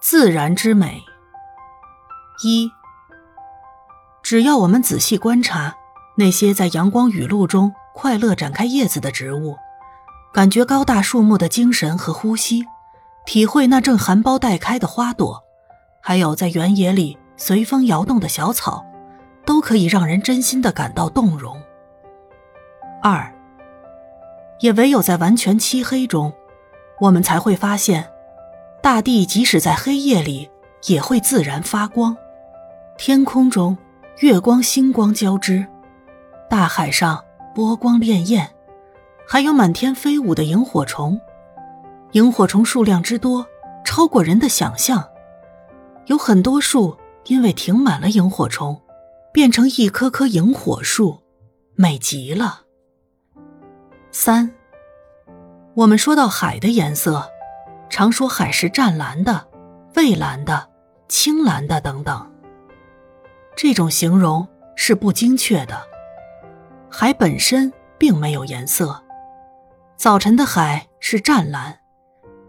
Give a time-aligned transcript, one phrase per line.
[0.00, 1.04] 自然之美。
[2.42, 2.70] 一，
[4.22, 5.76] 只要我们仔细观察
[6.16, 9.56] 那些在阳光雨露中快乐展开叶子的植物，
[10.32, 12.64] 感觉高大树木的精神和呼吸，
[13.26, 15.44] 体会那正含苞待开的花朵，
[16.00, 18.82] 还有在原野里随风摇动的小草，
[19.44, 21.60] 都可以让人真心的感到动容。
[23.02, 23.30] 二，
[24.60, 26.32] 也唯有在完全漆黑中，
[27.00, 28.10] 我们才会发现。
[28.82, 30.48] 大地即使在黑夜里
[30.86, 32.16] 也会自然发光，
[32.96, 33.76] 天空中
[34.20, 35.66] 月光星光交织，
[36.48, 37.22] 大海上
[37.54, 38.46] 波光潋滟，
[39.28, 41.20] 还有满天飞舞的萤火虫。
[42.12, 43.46] 萤火虫数量之多，
[43.84, 45.06] 超过人的想象。
[46.06, 48.80] 有很多树因为停满了萤火虫，
[49.30, 51.18] 变成一棵棵萤火树，
[51.74, 52.62] 美极了。
[54.10, 54.50] 三，
[55.74, 57.30] 我们说到海的颜色。
[57.90, 59.46] 常说海是湛蓝的、
[59.92, 60.70] 蔚蓝的、
[61.08, 62.30] 青蓝的等等，
[63.56, 65.76] 这种形容是不精确的。
[66.88, 69.02] 海本身并没有颜色，
[69.96, 71.80] 早晨的海是湛蓝，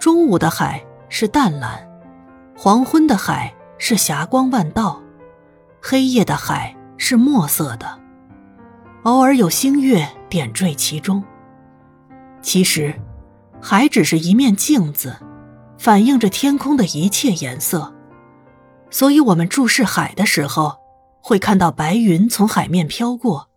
[0.00, 1.86] 中午的海是淡蓝，
[2.56, 5.00] 黄昏的海是霞光万道，
[5.80, 8.00] 黑夜的海是墨色的，
[9.04, 11.22] 偶尔有星月点缀其中。
[12.40, 12.94] 其实，
[13.68, 15.16] 海只是一面镜子。
[15.76, 17.92] 反映着天空的一切颜色，
[18.90, 20.76] 所以我们注视海的时候，
[21.20, 23.48] 会看到白云从海面飘过，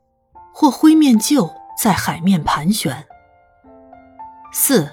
[0.51, 3.05] 或灰面鹫在海面盘旋。
[4.51, 4.89] 四，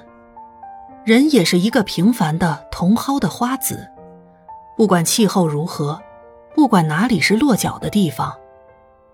[1.06, 3.88] 人也是一个平凡的茼蒿的花籽，
[4.76, 5.98] 不管气候如何，
[6.54, 8.34] 不管哪里是落脚的地方，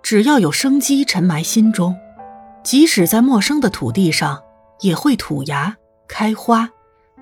[0.02, 1.96] 只要有生机沉埋心中，
[2.64, 4.42] 即使在陌生的土地上，
[4.80, 5.76] 也会吐芽
[6.12, 6.68] 开花。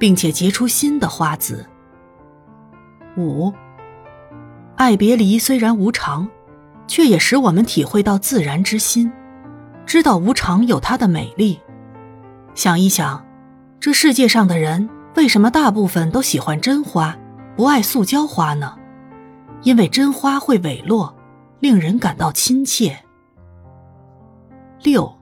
[0.00, 1.64] 并且结出新的花籽。
[3.18, 3.52] 五，
[4.76, 6.26] 爱别离虽然无常，
[6.86, 9.12] 却也使我们体会到自然之心，
[9.84, 11.60] 知道无常有它的美丽。
[12.54, 13.22] 想一想，
[13.78, 17.14] 这世界上的人为什么大部分都喜欢真花，
[17.54, 18.74] 不爱塑胶花呢？
[19.64, 21.14] 因为真花会萎落，
[21.58, 22.98] 令人感到亲切。
[24.82, 25.14] 六，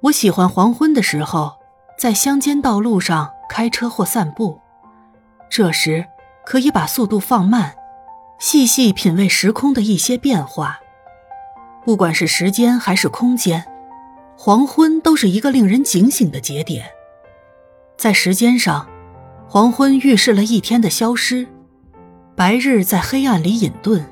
[0.00, 1.52] 我喜欢黄昏的时候，
[2.02, 3.32] 在乡间道路上。
[3.48, 4.58] 开车或散步，
[5.50, 6.06] 这时
[6.44, 7.74] 可以把速度放慢，
[8.38, 10.80] 细细品味时空的一些变化。
[11.84, 13.66] 不管是时间还是空间，
[14.38, 16.86] 黄昏都是一个令人警醒的节点。
[17.98, 18.88] 在时间上，
[19.46, 21.46] 黄昏预示了一天的消失，
[22.34, 24.02] 白日在黑暗里隐遁，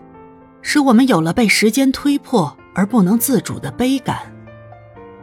[0.61, 4.31] 使我们有了被时间推破而不能自主的悲感。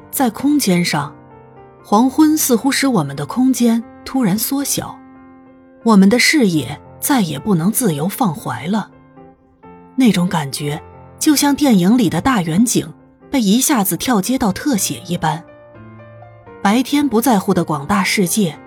[0.09, 1.16] 在空间上，
[1.90, 3.81] 黄昏似乎使我们的空间。
[4.03, 5.00] 突然缩小，
[5.86, 8.92] 我们的视野再也不能自由放怀了。
[9.96, 10.84] 那种感觉
[11.18, 12.94] 就像电影里的大远景
[13.31, 15.42] 被一下子跳接到特写一般。
[16.62, 18.59] 白天不在乎的广大世界，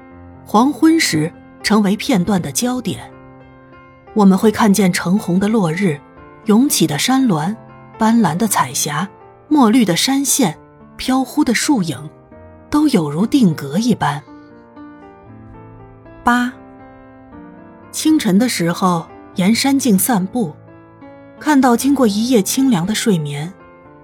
[0.47, 1.31] 黄昏时
[1.63, 3.13] 成为片段的焦点。
[4.15, 6.01] 我们会看见橙红的落日，
[6.47, 7.55] 涌起的山峦，
[7.99, 9.07] 斑斓的彩霞，
[9.49, 10.59] 墨绿的山线，
[10.97, 12.09] 飘忽的树影，
[12.71, 14.23] 都有如定格一般。
[16.25, 16.53] 八。
[17.91, 20.55] 清晨的时候，沿山径散步，
[21.41, 23.53] 看到经过一夜清凉的睡眠，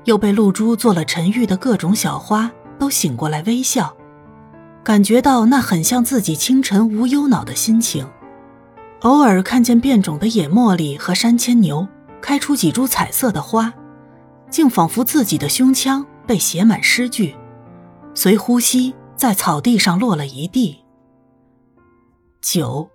[0.04, 3.96] 又被露珠做了沉郁的各种小花都醒过来微笑，
[4.82, 8.04] 感觉到那很像自己清晨无忧恼的心情。
[9.02, 11.86] 偶尔看见变种的野茉莉和山牵牛
[12.20, 13.72] 开出几株彩色的花，
[14.50, 17.36] 竟仿佛自己的胸腔被写满诗句，
[18.16, 20.82] 随呼吸在草地上落了一地。
[22.40, 22.88] 九，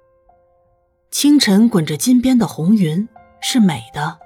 [1.11, 3.07] 清晨滚着金边的红云
[3.39, 4.17] 是美的，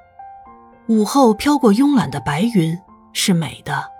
[0.88, 2.80] 午后飘过慵懒的白云
[3.12, 3.92] 是美的，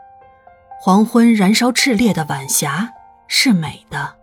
[0.80, 2.90] 黄昏燃烧炽烈的晚霞
[3.28, 4.16] 是美的，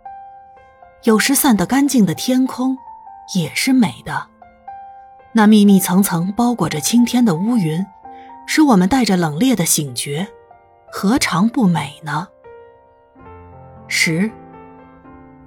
[1.03, 2.75] 有时散得干净的天空
[3.35, 4.29] 也是美的。
[5.33, 7.85] 那密密层层包裹着青天的乌云，
[8.47, 10.27] 使我们带着冷冽的醒觉，
[10.91, 12.29] 何尝不美呢？
[13.95, 14.29] 十。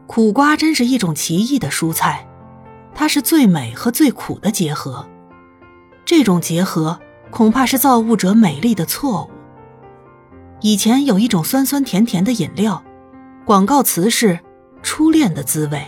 [0.06, 2.24] 苦瓜真是一种奇异的蔬菜，
[2.94, 5.04] 它是最美和最苦的结合。
[6.04, 7.00] 这种结合
[7.32, 9.30] 恐怕是造物者美丽的错误。
[10.60, 12.82] 以前有一种酸酸甜甜的饮料，
[13.44, 14.38] 广告词是
[14.80, 15.84] “初恋的滋味”。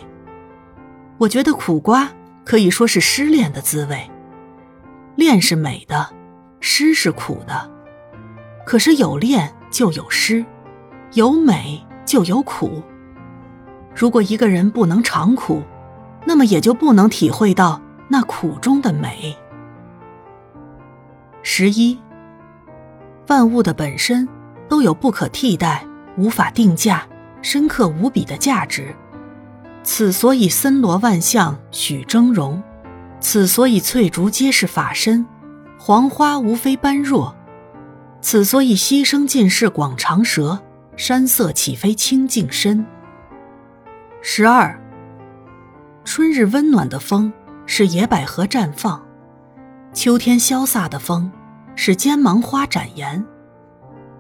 [1.19, 2.11] 我觉得苦瓜
[2.45, 4.11] 可以说是失恋的滋味。
[5.15, 6.13] 恋是美的，
[6.59, 7.71] 失是苦的。
[8.67, 10.45] 可是有恋就有失，
[11.13, 12.83] 有美就有苦。
[13.95, 15.63] 如果一个人不能尝苦，
[16.25, 19.37] 那么也就不能体会到那苦中的美。
[21.43, 21.99] 十一，
[23.27, 24.27] 万物的本身
[24.71, 27.07] 都有不可替代、无法定价、
[27.43, 28.95] 深刻无比的价值。
[29.83, 32.59] 此所以森罗万象许峥嵘，
[33.21, 35.27] 此所以翠竹皆是法身，
[35.79, 37.35] 黄花无非般若。
[38.23, 40.61] 此所以溪声尽是广长舌，
[40.99, 42.85] 山色岂非清净深。
[44.21, 44.77] 十二。
[46.05, 47.33] 春日温暖的风
[47.67, 49.01] 是野百合绽放，
[49.93, 51.31] 秋天潇洒的风
[51.77, 53.25] 是尖芒花展颜。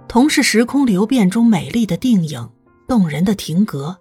[0.06, 2.48] 同是时空流变中美丽的定影，
[2.86, 3.98] 动人的亭阁，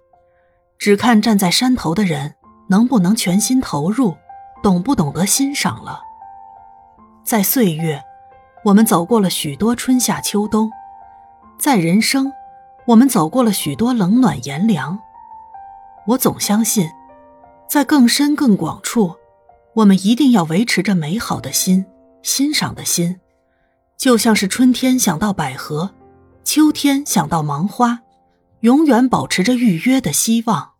[0.78, 2.36] 只看站在山头的人
[2.68, 4.16] 能不能全心投入，
[4.62, 6.00] 懂不懂得欣赏了。
[7.24, 8.00] 在岁月，
[8.66, 10.70] 我们走过了许多春夏秋冬；
[11.58, 12.32] 在人生，
[12.88, 14.98] 我们走过了许多冷暖炎凉。
[16.06, 16.88] 我总相信。
[17.68, 19.14] 在更深更广处，
[19.74, 21.84] 我们一定要维持着美好的心、
[22.22, 23.20] 欣赏的心，
[23.98, 25.90] 就像是春天想到百合，
[26.44, 28.00] 秋天想到芒花，
[28.60, 30.70] 永远保持着预约的希望。